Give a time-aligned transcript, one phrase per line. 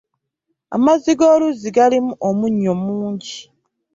[0.75, 3.37] Amazzi g'oluzzi galimu omunnyo mungi.